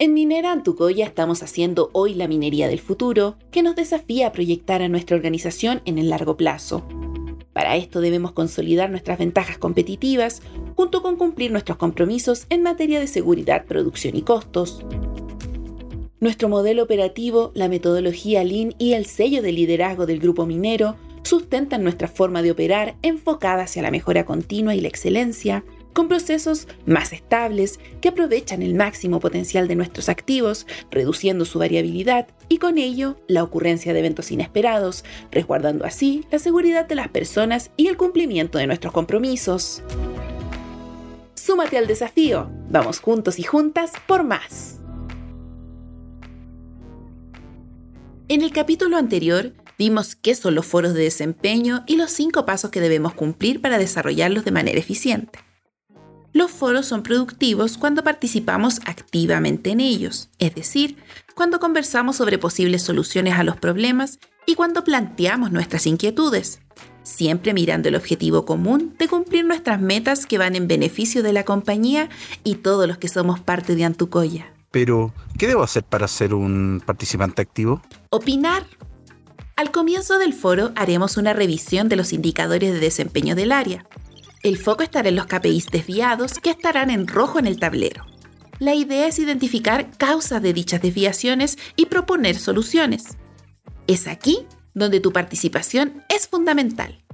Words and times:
En 0.00 0.14
Minera 0.14 0.52
Antucoya 0.52 1.04
estamos 1.04 1.42
haciendo 1.42 1.90
hoy 1.92 2.14
la 2.14 2.28
minería 2.28 2.68
del 2.68 2.78
futuro, 2.78 3.36
que 3.50 3.64
nos 3.64 3.74
desafía 3.74 4.28
a 4.28 4.32
proyectar 4.32 4.80
a 4.80 4.88
nuestra 4.88 5.16
organización 5.16 5.82
en 5.86 5.98
el 5.98 6.08
largo 6.08 6.36
plazo. 6.36 6.86
Para 7.52 7.74
esto 7.74 8.00
debemos 8.00 8.30
consolidar 8.30 8.90
nuestras 8.90 9.18
ventajas 9.18 9.58
competitivas, 9.58 10.40
junto 10.76 11.02
con 11.02 11.16
cumplir 11.16 11.50
nuestros 11.50 11.78
compromisos 11.78 12.46
en 12.48 12.62
materia 12.62 13.00
de 13.00 13.08
seguridad, 13.08 13.64
producción 13.64 14.14
y 14.14 14.22
costos. 14.22 14.84
Nuestro 16.20 16.48
modelo 16.48 16.84
operativo, 16.84 17.50
la 17.56 17.68
metodología 17.68 18.44
Lean 18.44 18.76
y 18.78 18.92
el 18.92 19.04
sello 19.04 19.42
de 19.42 19.50
liderazgo 19.50 20.06
del 20.06 20.20
grupo 20.20 20.46
minero 20.46 20.94
sustentan 21.24 21.82
nuestra 21.82 22.06
forma 22.06 22.42
de 22.42 22.52
operar 22.52 22.94
enfocada 23.02 23.64
hacia 23.64 23.82
la 23.82 23.90
mejora 23.90 24.24
continua 24.24 24.76
y 24.76 24.80
la 24.80 24.88
excelencia, 24.88 25.64
con 25.98 26.06
procesos 26.06 26.68
más 26.86 27.12
estables 27.12 27.80
que 28.00 28.10
aprovechan 28.10 28.62
el 28.62 28.74
máximo 28.74 29.18
potencial 29.18 29.66
de 29.66 29.74
nuestros 29.74 30.08
activos, 30.08 30.64
reduciendo 30.92 31.44
su 31.44 31.58
variabilidad 31.58 32.28
y 32.48 32.58
con 32.58 32.78
ello 32.78 33.16
la 33.26 33.42
ocurrencia 33.42 33.92
de 33.92 33.98
eventos 33.98 34.30
inesperados, 34.30 35.04
resguardando 35.32 35.84
así 35.84 36.24
la 36.30 36.38
seguridad 36.38 36.86
de 36.86 36.94
las 36.94 37.08
personas 37.08 37.72
y 37.76 37.88
el 37.88 37.96
cumplimiento 37.96 38.58
de 38.58 38.68
nuestros 38.68 38.92
compromisos. 38.92 39.82
Súmate 41.34 41.76
al 41.76 41.88
desafío, 41.88 42.48
vamos 42.70 43.00
juntos 43.00 43.40
y 43.40 43.42
juntas 43.42 43.90
por 44.06 44.22
más. 44.22 44.76
En 48.28 48.42
el 48.42 48.52
capítulo 48.52 48.96
anterior 48.98 49.52
vimos 49.76 50.14
qué 50.14 50.36
son 50.36 50.54
los 50.54 50.64
foros 50.64 50.94
de 50.94 51.02
desempeño 51.02 51.82
y 51.88 51.96
los 51.96 52.12
cinco 52.12 52.46
pasos 52.46 52.70
que 52.70 52.80
debemos 52.80 53.14
cumplir 53.14 53.60
para 53.60 53.78
desarrollarlos 53.78 54.44
de 54.44 54.52
manera 54.52 54.78
eficiente. 54.78 55.40
Los 56.32 56.50
foros 56.50 56.86
son 56.86 57.02
productivos 57.02 57.78
cuando 57.78 58.04
participamos 58.04 58.80
activamente 58.84 59.70
en 59.70 59.80
ellos, 59.80 60.28
es 60.38 60.54
decir, 60.54 60.96
cuando 61.34 61.58
conversamos 61.58 62.16
sobre 62.16 62.38
posibles 62.38 62.82
soluciones 62.82 63.34
a 63.34 63.44
los 63.44 63.56
problemas 63.56 64.18
y 64.44 64.54
cuando 64.54 64.84
planteamos 64.84 65.50
nuestras 65.52 65.86
inquietudes, 65.86 66.60
siempre 67.02 67.54
mirando 67.54 67.88
el 67.88 67.96
objetivo 67.96 68.44
común 68.44 68.94
de 68.98 69.08
cumplir 69.08 69.46
nuestras 69.46 69.80
metas 69.80 70.26
que 70.26 70.36
van 70.36 70.54
en 70.54 70.68
beneficio 70.68 71.22
de 71.22 71.32
la 71.32 71.44
compañía 71.44 72.10
y 72.44 72.56
todos 72.56 72.86
los 72.86 72.98
que 72.98 73.08
somos 73.08 73.40
parte 73.40 73.74
de 73.74 73.84
Antucoya. 73.84 74.52
Pero, 74.70 75.14
¿qué 75.38 75.46
debo 75.46 75.62
hacer 75.62 75.82
para 75.82 76.06
ser 76.08 76.34
un 76.34 76.82
participante 76.84 77.40
activo? 77.40 77.80
Opinar. 78.10 78.66
Al 79.56 79.70
comienzo 79.70 80.18
del 80.18 80.34
foro 80.34 80.72
haremos 80.76 81.16
una 81.16 81.32
revisión 81.32 81.88
de 81.88 81.96
los 81.96 82.12
indicadores 82.12 82.72
de 82.72 82.80
desempeño 82.80 83.34
del 83.34 83.50
área 83.50 83.86
el 84.42 84.56
foco 84.56 84.82
estará 84.82 85.08
en 85.08 85.16
los 85.16 85.26
KPIs 85.26 85.66
desviados 85.70 86.34
que 86.34 86.50
estarán 86.50 86.90
en 86.90 87.06
rojo 87.06 87.38
en 87.38 87.46
el 87.46 87.58
tablero. 87.58 88.06
La 88.58 88.74
idea 88.74 89.06
es 89.06 89.18
identificar 89.18 89.90
causas 89.96 90.42
de 90.42 90.52
dichas 90.52 90.82
desviaciones 90.82 91.58
y 91.76 91.86
proponer 91.86 92.38
soluciones. 92.38 93.16
Es 93.86 94.06
aquí 94.06 94.46
donde 94.74 95.00
tu 95.00 95.12
participación 95.12 96.04
es 96.08 96.28
fundamental. 96.28 97.04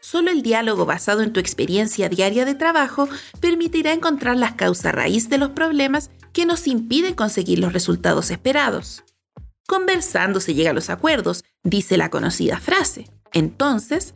Solo 0.00 0.30
el 0.30 0.42
diálogo 0.42 0.86
basado 0.86 1.22
en 1.22 1.32
tu 1.32 1.40
experiencia 1.40 2.08
diaria 2.08 2.44
de 2.44 2.54
trabajo 2.54 3.08
permitirá 3.40 3.92
encontrar 3.92 4.36
las 4.36 4.52
causas 4.54 4.94
raíz 4.94 5.28
de 5.28 5.38
los 5.38 5.50
problemas 5.50 6.10
que 6.32 6.46
nos 6.46 6.66
impiden 6.66 7.14
conseguir 7.14 7.58
los 7.58 7.72
resultados 7.72 8.30
esperados. 8.30 9.02
Conversando 9.66 10.38
se 10.38 10.54
llega 10.54 10.70
a 10.70 10.74
los 10.74 10.90
acuerdos, 10.90 11.44
dice 11.64 11.96
la 11.96 12.08
conocida 12.08 12.60
frase. 12.60 13.10
Entonces, 13.32 14.14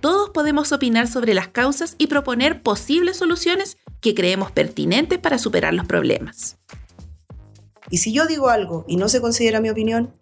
todos 0.00 0.30
podemos 0.30 0.72
opinar 0.72 1.08
sobre 1.08 1.34
las 1.34 1.48
causas 1.48 1.94
y 1.98 2.08
proponer 2.08 2.62
posibles 2.62 3.16
soluciones 3.16 3.78
que 4.00 4.14
creemos 4.14 4.50
pertinentes 4.50 5.18
para 5.18 5.38
superar 5.38 5.74
los 5.74 5.86
problemas. 5.86 6.58
¿Y 7.90 7.98
si 7.98 8.12
yo 8.12 8.26
digo 8.26 8.48
algo 8.48 8.84
y 8.88 8.96
no 8.96 9.08
se 9.08 9.20
considera 9.20 9.60
mi 9.60 9.70
opinión? 9.70 10.14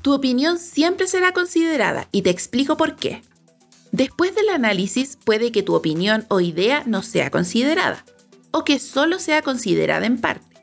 Tu 0.00 0.12
opinión 0.12 0.58
siempre 0.58 1.06
será 1.06 1.32
considerada 1.32 2.08
y 2.10 2.22
te 2.22 2.30
explico 2.30 2.76
por 2.76 2.96
qué. 2.96 3.22
Después 3.92 4.34
del 4.34 4.48
análisis 4.48 5.18
puede 5.22 5.52
que 5.52 5.62
tu 5.62 5.74
opinión 5.74 6.24
o 6.28 6.40
idea 6.40 6.82
no 6.86 7.02
sea 7.02 7.30
considerada, 7.30 8.04
o 8.50 8.64
que 8.64 8.78
solo 8.78 9.18
sea 9.18 9.42
considerada 9.42 10.06
en 10.06 10.20
parte, 10.20 10.56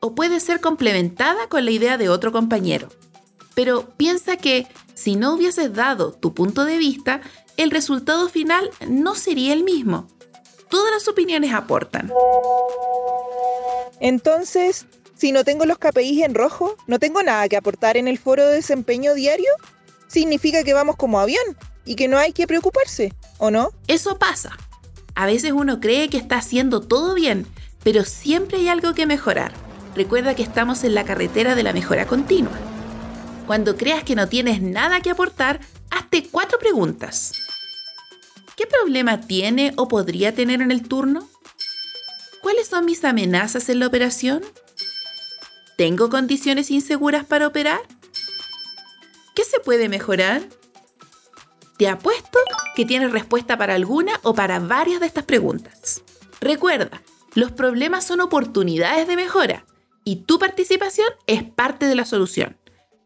o 0.00 0.14
puede 0.14 0.40
ser 0.40 0.60
complementada 0.60 1.46
con 1.48 1.64
la 1.66 1.70
idea 1.70 1.98
de 1.98 2.08
otro 2.08 2.32
compañero. 2.32 2.88
Pero 3.54 3.90
piensa 3.96 4.38
que 4.38 4.66
si 5.00 5.16
no 5.16 5.32
hubieses 5.32 5.72
dado 5.72 6.12
tu 6.12 6.34
punto 6.34 6.66
de 6.66 6.76
vista, 6.76 7.22
el 7.56 7.70
resultado 7.70 8.28
final 8.28 8.70
no 8.86 9.14
sería 9.14 9.54
el 9.54 9.64
mismo. 9.64 10.08
Todas 10.68 10.92
las 10.92 11.08
opiniones 11.08 11.54
aportan. 11.54 12.12
Entonces, 13.98 14.84
si 15.16 15.32
no 15.32 15.42
tengo 15.42 15.64
los 15.64 15.78
KPIs 15.78 16.22
en 16.22 16.34
rojo, 16.34 16.76
no 16.86 16.98
tengo 16.98 17.22
nada 17.22 17.48
que 17.48 17.56
aportar 17.56 17.96
en 17.96 18.08
el 18.08 18.18
foro 18.18 18.46
de 18.46 18.56
desempeño 18.56 19.14
diario, 19.14 19.50
significa 20.06 20.64
que 20.64 20.74
vamos 20.74 20.96
como 20.96 21.18
avión 21.18 21.44
y 21.86 21.94
que 21.94 22.06
no 22.06 22.18
hay 22.18 22.34
que 22.34 22.46
preocuparse, 22.46 23.14
¿o 23.38 23.50
no? 23.50 23.70
Eso 23.86 24.18
pasa. 24.18 24.52
A 25.14 25.24
veces 25.24 25.52
uno 25.52 25.80
cree 25.80 26.10
que 26.10 26.18
está 26.18 26.36
haciendo 26.36 26.82
todo 26.82 27.14
bien, 27.14 27.46
pero 27.82 28.04
siempre 28.04 28.58
hay 28.58 28.68
algo 28.68 28.92
que 28.92 29.06
mejorar. 29.06 29.54
Recuerda 29.96 30.34
que 30.34 30.42
estamos 30.42 30.84
en 30.84 30.94
la 30.94 31.06
carretera 31.06 31.54
de 31.54 31.62
la 31.62 31.72
mejora 31.72 32.06
continua. 32.06 32.69
Cuando 33.46 33.76
creas 33.76 34.04
que 34.04 34.14
no 34.14 34.28
tienes 34.28 34.62
nada 34.62 35.00
que 35.00 35.10
aportar, 35.10 35.60
hazte 35.90 36.28
cuatro 36.30 36.58
preguntas. 36.58 37.32
¿Qué 38.56 38.66
problema 38.66 39.20
tiene 39.22 39.72
o 39.76 39.88
podría 39.88 40.34
tener 40.34 40.62
en 40.62 40.70
el 40.70 40.86
turno? 40.86 41.28
¿Cuáles 42.42 42.68
son 42.68 42.84
mis 42.84 43.04
amenazas 43.04 43.68
en 43.68 43.80
la 43.80 43.86
operación? 43.86 44.42
¿Tengo 45.76 46.10
condiciones 46.10 46.70
inseguras 46.70 47.24
para 47.24 47.46
operar? 47.46 47.80
¿Qué 49.34 49.44
se 49.44 49.60
puede 49.60 49.88
mejorar? 49.88 50.42
Te 51.78 51.88
apuesto 51.88 52.38
que 52.74 52.84
tienes 52.84 53.10
respuesta 53.12 53.56
para 53.56 53.74
alguna 53.74 54.20
o 54.22 54.34
para 54.34 54.58
varias 54.58 55.00
de 55.00 55.06
estas 55.06 55.24
preguntas. 55.24 56.02
Recuerda, 56.40 57.02
los 57.34 57.50
problemas 57.52 58.04
son 58.04 58.20
oportunidades 58.20 59.08
de 59.08 59.16
mejora 59.16 59.64
y 60.04 60.24
tu 60.24 60.38
participación 60.38 61.08
es 61.26 61.42
parte 61.44 61.86
de 61.86 61.94
la 61.94 62.04
solución. 62.04 62.59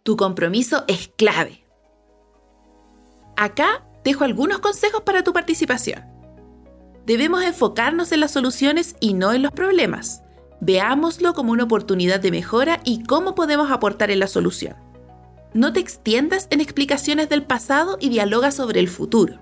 Tu 0.04 0.18
compromiso 0.18 0.84
es 0.86 1.10
clave. 1.16 1.64
Acá 3.38 3.86
dejo 4.04 4.24
algunos 4.24 4.58
consejos 4.58 5.00
para 5.00 5.24
tu 5.24 5.32
participación. 5.32 6.04
Debemos 7.06 7.42
enfocarnos 7.42 8.12
en 8.12 8.20
las 8.20 8.32
soluciones 8.32 8.96
y 9.00 9.14
no 9.14 9.32
en 9.32 9.40
los 9.40 9.52
problemas. 9.52 10.22
Veámoslo 10.60 11.32
como 11.32 11.52
una 11.52 11.64
oportunidad 11.64 12.20
de 12.20 12.30
mejora 12.30 12.80
y 12.84 13.02
cómo 13.04 13.34
podemos 13.34 13.70
aportar 13.70 14.10
en 14.10 14.18
la 14.18 14.26
solución. 14.26 14.76
No 15.54 15.72
te 15.72 15.80
extiendas 15.80 16.48
en 16.50 16.60
explicaciones 16.60 17.30
del 17.30 17.44
pasado 17.44 17.96
y 17.98 18.10
dialoga 18.10 18.50
sobre 18.50 18.80
el 18.80 18.88
futuro. 18.88 19.40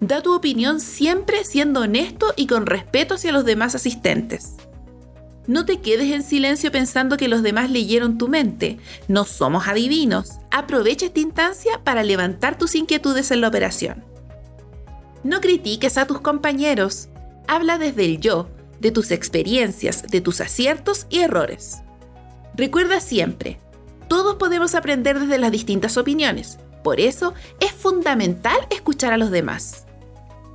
Da 0.00 0.22
tu 0.22 0.34
opinión 0.34 0.80
siempre 0.80 1.44
siendo 1.44 1.80
honesto 1.80 2.32
y 2.36 2.46
con 2.46 2.64
respeto 2.64 3.16
hacia 3.16 3.32
los 3.32 3.44
demás 3.44 3.74
asistentes. 3.74 4.56
No 5.48 5.64
te 5.64 5.80
quedes 5.80 6.12
en 6.12 6.22
silencio 6.22 6.70
pensando 6.70 7.16
que 7.16 7.26
los 7.26 7.42
demás 7.42 7.70
leyeron 7.70 8.18
tu 8.18 8.28
mente. 8.28 8.76
No 9.08 9.24
somos 9.24 9.66
adivinos. 9.66 10.32
Aprovecha 10.50 11.06
esta 11.06 11.20
instancia 11.20 11.80
para 11.84 12.02
levantar 12.02 12.58
tus 12.58 12.74
inquietudes 12.74 13.30
en 13.30 13.40
la 13.40 13.48
operación. 13.48 14.04
No 15.24 15.40
critiques 15.40 15.96
a 15.96 16.06
tus 16.06 16.20
compañeros. 16.20 17.08
Habla 17.46 17.78
desde 17.78 18.04
el 18.04 18.20
yo, 18.20 18.50
de 18.78 18.90
tus 18.90 19.10
experiencias, 19.10 20.02
de 20.02 20.20
tus 20.20 20.42
aciertos 20.42 21.06
y 21.08 21.20
errores. 21.20 21.78
Recuerda 22.54 23.00
siempre, 23.00 23.58
todos 24.06 24.36
podemos 24.36 24.74
aprender 24.74 25.18
desde 25.18 25.38
las 25.38 25.50
distintas 25.50 25.96
opiniones. 25.96 26.58
Por 26.84 27.00
eso 27.00 27.32
es 27.58 27.72
fundamental 27.72 28.58
escuchar 28.68 29.14
a 29.14 29.18
los 29.18 29.30
demás. 29.30 29.86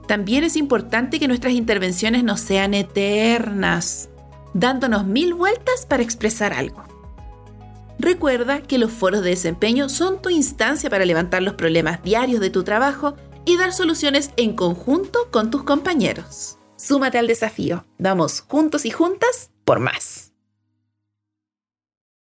También 0.07 0.43
es 0.43 0.55
importante 0.55 1.19
que 1.19 1.27
nuestras 1.27 1.53
intervenciones 1.53 2.23
no 2.23 2.37
sean 2.37 2.75
eternas 2.75 4.09
dándonos 4.53 5.05
mil 5.05 5.33
vueltas 5.33 5.85
para 5.87 6.03
expresar 6.03 6.53
algo. 6.53 6.83
Recuerda 7.99 8.61
que 8.61 8.77
los 8.77 8.91
foros 8.91 9.23
de 9.23 9.29
desempeño 9.29 9.87
son 9.87 10.21
tu 10.21 10.29
instancia 10.29 10.89
para 10.89 11.05
levantar 11.05 11.41
los 11.41 11.53
problemas 11.53 12.03
diarios 12.03 12.41
de 12.41 12.49
tu 12.49 12.63
trabajo 12.63 13.15
y 13.45 13.57
dar 13.57 13.73
soluciones 13.73 14.31
en 14.37 14.55
conjunto 14.55 15.29
con 15.31 15.49
tus 15.51 15.63
compañeros. 15.63 16.57
Súmate 16.75 17.17
al 17.17 17.27
desafío. 17.27 17.85
Vamos 17.99 18.41
juntos 18.47 18.85
y 18.85 18.91
juntas 18.91 19.51
por 19.63 19.79
más. 19.79 20.32